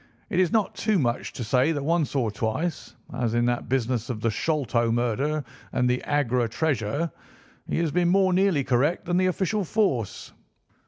It 0.31 0.39
is 0.39 0.51
not 0.51 0.73
too 0.73 0.97
much 0.97 1.31
to 1.33 1.43
say 1.43 1.71
that 1.73 1.83
once 1.83 2.15
or 2.15 2.31
twice, 2.31 2.95
as 3.13 3.35
in 3.35 3.45
that 3.45 3.69
business 3.69 4.09
of 4.09 4.19
the 4.21 4.31
Sholto 4.31 4.91
murder 4.91 5.43
and 5.73 5.87
the 5.87 6.01
Agra 6.05 6.49
treasure, 6.49 7.11
he 7.67 7.77
has 7.77 7.91
been 7.91 8.09
more 8.09 8.33
nearly 8.33 8.63
correct 8.63 9.05
than 9.05 9.17
the 9.17 9.27
official 9.27 9.63
force." 9.63 10.31